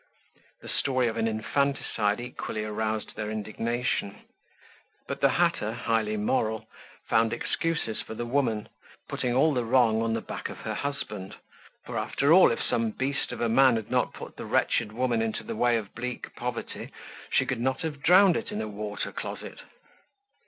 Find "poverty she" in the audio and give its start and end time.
16.35-17.45